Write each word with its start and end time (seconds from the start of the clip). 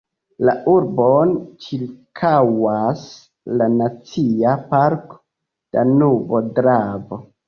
La 0.47 0.53
urbon 0.69 1.33
ĉirkaŭas 1.65 3.03
la 3.59 3.67
Nacia 3.73 4.55
parko 4.71 5.21
Danubo–Dravo. 5.77 7.21